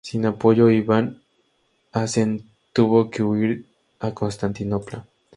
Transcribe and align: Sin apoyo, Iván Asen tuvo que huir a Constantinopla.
Sin 0.03 0.25
apoyo, 0.25 0.71
Iván 0.71 1.21
Asen 1.91 2.49
tuvo 2.73 3.11
que 3.11 3.21
huir 3.21 3.67
a 3.99 4.11
Constantinopla. 4.15 5.05